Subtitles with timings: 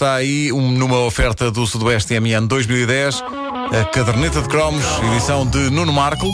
[0.00, 5.68] está aí um- numa oferta do Sudoeste MN 2010, a caderneta de cromos, edição de
[5.68, 6.26] Nuno Marco.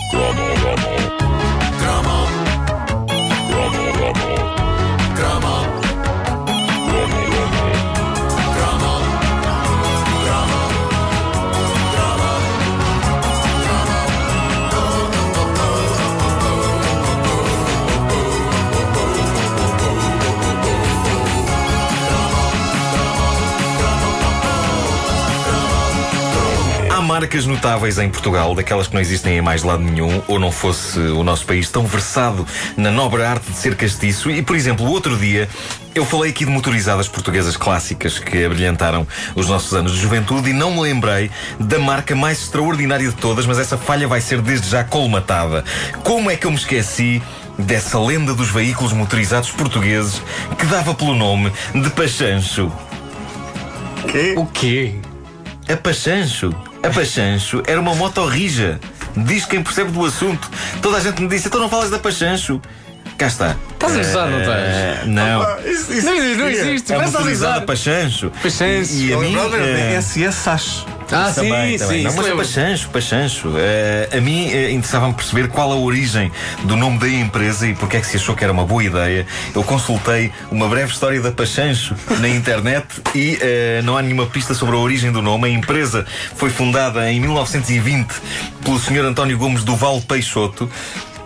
[27.19, 30.99] Marcas notáveis em Portugal, daquelas que não existem em mais lado nenhum, ou não fosse
[30.99, 34.31] o nosso país tão versado na nobre arte de ser castiço.
[34.31, 35.49] E, por exemplo, o outro dia
[35.95, 40.53] eu falei aqui de motorizadas portuguesas clássicas que abrilhantaram os nossos anos de juventude e
[40.53, 44.69] não me lembrei da marca mais extraordinária de todas, mas essa falha vai ser desde
[44.69, 45.65] já colmatada.
[46.05, 47.23] Como é que eu me esqueci?
[47.59, 50.21] Dessa lenda dos veículos motorizados portugueses
[50.59, 52.71] que dava pelo nome de Pachancho.
[54.37, 54.97] O quê?
[55.67, 56.55] A Pachancho.
[56.87, 58.79] A Pachancho era uma moto rija.
[59.17, 60.51] Diz quem percebe do assunto.
[60.83, 62.61] Toda a gente me disse, então não falas da Pachancho.
[63.17, 63.57] Cá está.
[63.73, 64.61] Estás a gozar, não estás?
[64.61, 65.41] Eh, Não.
[65.41, 66.93] Não, não existe.
[66.93, 67.67] É Começa a motorizada alisar.
[67.67, 68.31] Pachancho.
[68.43, 68.93] Pachancho.
[68.93, 69.37] E a mim...
[69.55, 70.87] eh, SS Sash.
[71.11, 71.99] Ah, também, sim, também.
[71.99, 72.17] sim.
[72.17, 72.47] Não, mas.
[72.47, 73.53] Pachancho, Pachancho.
[73.57, 76.31] Eh, a mim eh, interessava-me perceber qual a origem
[76.65, 79.27] do nome da empresa e porque é que se achou que era uma boa ideia.
[79.55, 84.55] Eu consultei uma breve história da Pachancho na internet e eh, não há nenhuma pista
[84.55, 85.49] sobre a origem do nome.
[85.49, 88.15] A empresa foi fundada em 1920
[88.65, 89.05] pelo Sr.
[89.07, 90.71] António Gomes Duval Peixoto.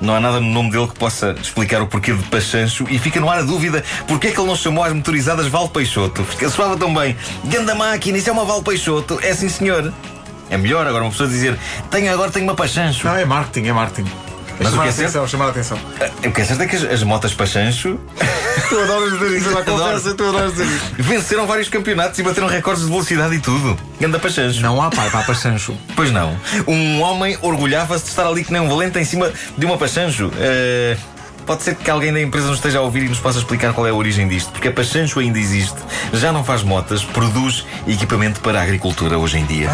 [0.00, 3.20] Não há nada no nome dele que possa explicar o porquê de Pachancho e fica
[3.20, 6.24] no ar a dúvida porque é que ele não chamou as motorizadas Val Peixoto.
[6.24, 7.16] Fica soava tão bem.
[7.44, 9.18] Ganda máquina, isso é uma Val Peixoto.
[9.22, 9.92] É sim, senhor.
[10.48, 11.58] É melhor agora uma pessoa dizer
[11.90, 13.06] tenho, agora tenho uma Pachancho.
[13.06, 14.10] Não, é marketing, é marketing.
[14.58, 15.08] Mas o chamar que é a certo?
[15.08, 15.78] atenção, chamar a atenção.
[16.26, 17.98] O que é certo é que as, as motas Pachancho
[18.68, 20.84] Tu adoras dizer isso, na conversa, tu adoras dizer isso.
[20.98, 23.78] venceram vários campeonatos e bateram recordes de velocidade e tudo.
[24.00, 24.60] Ganda Pachancho.
[24.60, 25.76] Não há pai para a Pachancho.
[25.96, 26.36] Pois não.
[26.66, 30.30] Um homem orgulhava-se de estar ali que nem um valente em cima de uma Pachancho.
[30.38, 30.96] Eh,
[31.46, 33.84] Pode ser que alguém da empresa nos esteja a ouvir e nos possa explicar qual
[33.84, 35.78] é a origem disto, porque a Pachancho ainda existe,
[36.12, 39.68] já não faz motas, produz equipamento para a agricultura hoje em dia.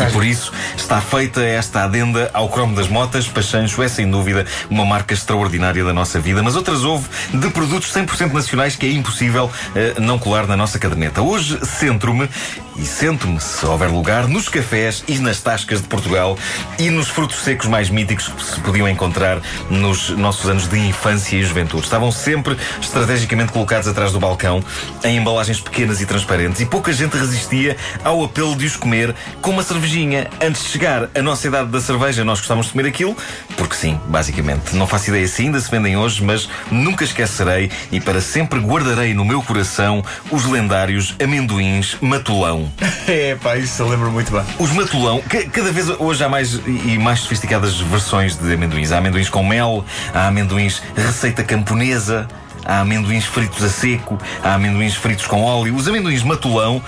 [0.00, 3.28] E por isso está feita esta adenda ao cromo das motas.
[3.28, 7.92] Pachancho é sem dúvida uma marca extraordinária da nossa vida, mas outras houve de produtos
[7.92, 11.22] 100% nacionais que é impossível eh, não colar na nossa caderneta.
[11.22, 12.28] Hoje centro-me
[12.76, 16.38] e sento-me, se houver lugar, nos cafés e nas tascas de Portugal
[16.78, 19.40] e nos frutos secos mais míticos que se podiam encontrar
[19.70, 21.84] nos nossos anos de infância e juventude.
[21.84, 24.62] Estavam sempre estrategicamente colocados atrás do balcão,
[25.04, 29.50] em embalagens pequenas e transparentes, e pouca gente resistia ao apelo de os comer com
[29.50, 30.28] uma cervejinha.
[30.40, 33.16] Antes de chegar à nossa idade da cerveja, nós gostávamos de comer aquilo,
[33.56, 34.74] porque sim, basicamente.
[34.74, 39.14] Não faço ideia se ainda se vendem hoje, mas nunca esquecerei e para sempre guardarei
[39.14, 42.61] no meu coração os lendários amendoins matulão.
[43.08, 44.42] É pá, isso eu lembro muito bem.
[44.58, 48.92] Os matulão, ca- cada vez hoje há mais e mais sofisticadas versões de amendoins.
[48.92, 49.84] Há amendoins com mel,
[50.14, 52.26] há amendoins receita camponesa,
[52.64, 55.74] há amendoins fritos a seco, há amendoins fritos com óleo.
[55.76, 56.82] Os amendoins matulão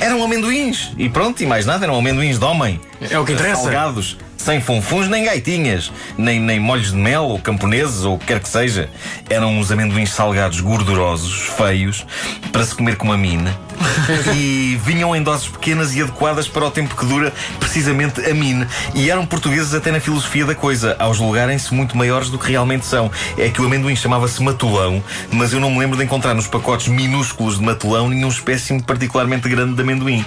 [0.00, 0.92] eram amendoins.
[0.98, 2.80] E pronto, e mais nada, eram amendoins de homem.
[3.00, 3.62] É o que interessa.
[3.62, 8.26] Salgados, sem funfuns nem gaitinhas, nem, nem molhos de mel ou camponeses ou o que
[8.26, 8.90] quer que seja.
[9.30, 12.04] Eram uns amendoins salgados gordurosos, feios,
[12.50, 13.56] para se comer com uma mina.
[14.34, 18.66] e vinham em doses pequenas e adequadas para o tempo que dura precisamente a mine.
[18.94, 22.84] E eram portugueses até na filosofia da coisa, ao julgarem-se muito maiores do que realmente
[22.84, 23.10] são.
[23.38, 26.88] É que o amendoim chamava-se matulão, mas eu não me lembro de encontrar nos pacotes
[26.88, 30.24] minúsculos de matulão nenhum espécime particularmente grande de amendoim.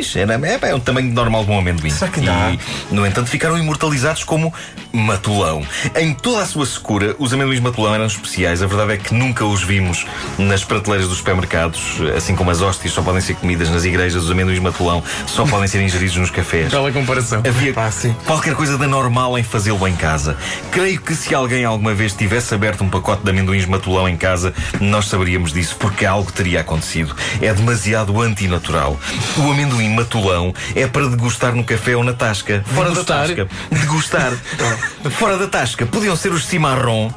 [0.00, 1.90] Amendoins, era, é, é um tamanho normal de um amendoim.
[1.90, 2.52] Será que há?
[2.52, 4.52] E, no entanto, ficaram imortalizados como
[4.92, 5.64] matulão.
[5.94, 8.62] Em toda a sua secura, os amendoins matulão eram especiais.
[8.62, 10.06] A verdade é que nunca os vimos
[10.38, 14.30] nas prateleiras dos supermercados, assim como as hóstias só podem ser comidas nas igrejas, os
[14.30, 16.70] amendoins matulão só podem ser ingeridos nos cafés.
[16.70, 17.42] Bela comparação.
[17.46, 18.14] Havia sim.
[18.26, 20.36] qualquer coisa de anormal em fazê-lo em casa.
[20.70, 24.52] Creio que se alguém alguma vez tivesse aberto um pacote de amendoins matulão em casa,
[24.80, 27.14] nós saberíamos disso, porque algo teria acontecido.
[27.40, 28.98] É demasiado antinatural.
[29.38, 32.64] O amendoim matulão é para degustar no café ou na tasca.
[32.66, 33.28] Fora Degustar?
[33.28, 33.48] da tasca.
[33.70, 34.32] Degustar.
[35.10, 35.86] Fora da tasca.
[35.86, 37.10] Podiam ser os cimarrón.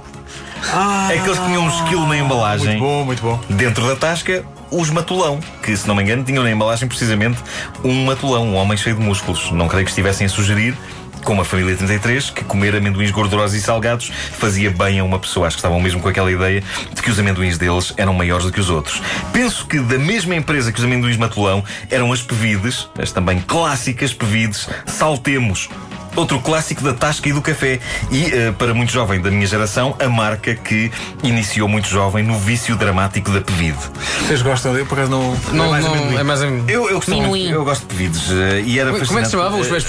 [1.09, 2.77] Aqueles que tinham um esquilo na embalagem.
[2.77, 3.39] Muito bom, muito bom.
[3.49, 7.37] Dentro da tasca, os matulão, que se não me engano tinham na embalagem precisamente
[7.83, 9.51] um matulão, um homem cheio de músculos.
[9.51, 10.75] Não creio que estivessem a sugerir,
[11.23, 15.47] como a família 33, que comer amendoins gordurosos e salgados fazia bem a uma pessoa.
[15.47, 18.51] Acho que estavam mesmo com aquela ideia de que os amendoins deles eram maiores do
[18.51, 19.01] que os outros.
[19.31, 24.13] Penso que da mesma empresa que os amendoins matulão eram as pevides, as também clássicas
[24.13, 25.69] pevides, saltemos.
[26.15, 27.79] Outro clássico da tasca e do café.
[28.11, 30.91] E, eh, para muito jovem da minha geração, a marca que
[31.23, 33.79] iniciou muito jovem no vício dramático da Pevide.
[34.27, 34.85] Vocês gostam dele?
[34.85, 35.35] Por acaso não.
[35.51, 36.17] Não, mais não, amendoim.
[36.19, 36.63] é mais um.
[36.67, 38.29] Eu, eu, gosto muito- eu gosto de Pevides.
[38.31, 39.83] eh, e era Como é que se chamavam os Eh, pés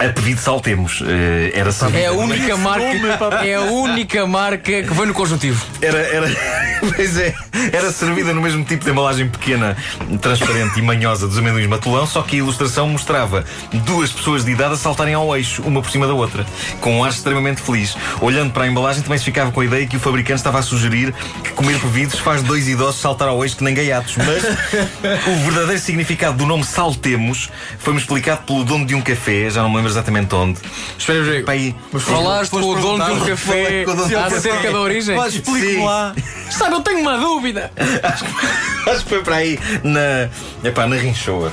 [0.00, 1.02] A Pevide Saltemos.
[1.06, 1.98] eh, era sabida.
[1.98, 2.86] É a única marca.
[3.44, 5.64] É a única marca que foi no conjuntivo.
[5.82, 6.26] Era, era,
[6.96, 7.34] pois é,
[7.72, 9.76] era servida no mesmo tipo de embalagem pequena,
[10.20, 13.44] transparente e manhosa dos amendoins matulão, só que a ilustração mostrava
[13.84, 16.46] duas pessoas de idade a saltarem ao eixo, uma por cima da outra,
[16.80, 17.96] com um ar extremamente feliz.
[18.20, 20.62] Olhando para a embalagem, também se ficava com a ideia que o fabricante estava a
[20.62, 24.16] sugerir que comer pevidos faz dois idosos saltar ao eixo que nem gaiatos.
[24.16, 24.44] Mas
[25.26, 29.70] o verdadeiro significado do nome Saltemos foi-me explicado pelo dono de um café, já não
[29.70, 30.60] me lembro exatamente onde.
[30.98, 31.44] Espera aí.
[31.46, 31.76] Aí.
[31.98, 35.16] Falaste com o dono de um café um acerca da origem?
[35.16, 35.84] Mas explique-me Sim.
[35.84, 36.14] lá.
[36.70, 37.70] Sabe, eu tenho uma dúvida.
[38.86, 40.28] Acho que foi para aí na.
[40.68, 41.52] Epá, na Rinchoa.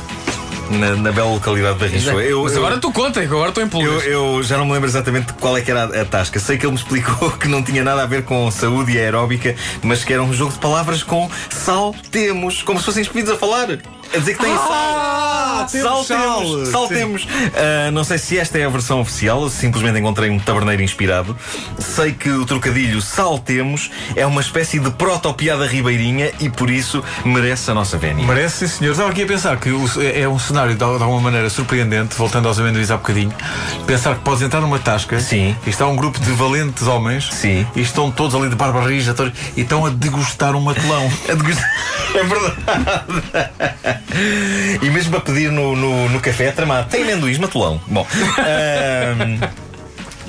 [0.70, 2.22] Na, na bela localidade da Rinchoa.
[2.22, 4.06] Eu, Mas eu- agora tu conta, agora estou em eu, pulgas.
[4.06, 6.40] eu já não me lembro exatamente qual é que era a, a tasca.
[6.42, 9.56] Sei que ele me explicou que não tinha nada a ver com saúde e aeróbica,
[9.82, 13.38] mas que era um jogo de palavras com sal temos, como se fossem espíritos a
[13.38, 13.80] falar.
[14.14, 15.68] A dizer que tem Ah, sal.
[15.72, 16.44] temos sal.
[16.46, 17.28] Saltemos, saltemos.
[17.56, 20.82] Ah, não sei se esta é a versão oficial ou se simplesmente encontrei um taberneiro
[20.82, 21.38] inspirado.
[21.78, 27.70] Sei que o trocadilho saltemos é uma espécie de proto-piada ribeirinha e por isso merece
[27.70, 28.26] a nossa vénia.
[28.26, 28.92] Merece, sim, senhor.
[28.92, 32.16] Estava aqui a pensar que o- é um cenário de, al- de alguma maneira surpreendente,
[32.16, 33.34] voltando aos amendoins há bocadinho.
[33.86, 35.56] Pensar que podes entrar numa tasca Sim.
[35.66, 37.66] e está um grupo de valentes homens Sim.
[37.76, 39.14] e estão todos ali de barba rija
[39.56, 41.12] e estão a degustar um matelão.
[41.30, 41.72] A degustar-
[42.16, 43.97] É verdade.
[44.82, 46.90] E mesmo a pedir no, no, no café tramado.
[46.90, 47.82] Tem amendoins matulão.
[47.88, 48.06] Bom.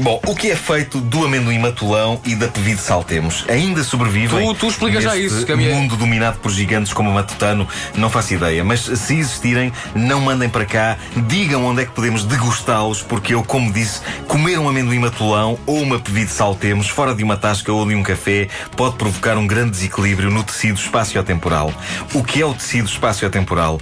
[0.00, 3.44] Bom, o que é feito do amendoim matulão e da pevide saltemos?
[3.48, 4.46] Ainda sobrevivem?
[4.46, 7.66] Tu- tu explica já neste isso, minha- mundo dominado por gigantes como o matutano?
[7.96, 10.96] Não faço ideia, mas se existirem, não mandem para cá,
[11.26, 15.82] digam onde é que podemos degustá-los, porque eu, como disse, comer um amendoim matulão ou
[15.82, 19.70] uma pevide saltemos fora de uma tasca ou de um café pode provocar um grande
[19.72, 21.72] desequilíbrio no tecido espaciotemporal.
[22.14, 23.80] O que é o tecido espaciotemporal?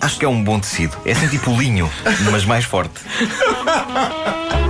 [0.00, 0.94] Acho que é um bom tecido.
[1.06, 1.90] É assim tipo linho,
[2.30, 3.00] mas mais forte.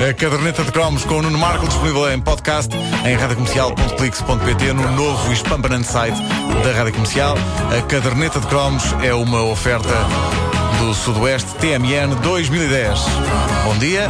[0.00, 2.72] A caderneta de cromos com o Nuno Marco disponível em podcast
[3.04, 6.16] em radiocomercial.clix.pt no novo e espampanante site
[6.62, 7.34] da Rádio Comercial.
[7.76, 9.92] A caderneta de cromos é uma oferta
[10.78, 13.00] do Sudoeste TMN 2010.
[13.64, 14.08] Bom dia.